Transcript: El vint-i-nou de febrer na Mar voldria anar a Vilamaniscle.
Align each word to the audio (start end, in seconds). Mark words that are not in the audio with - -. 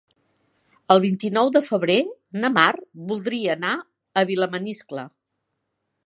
El 0.93 1.01
vint-i-nou 1.01 1.51
de 1.57 1.61
febrer 1.67 1.97
na 2.45 2.49
Mar 2.55 2.71
voldria 3.11 3.51
anar 3.57 3.73
a 4.23 4.23
Vilamaniscle. 4.31 5.05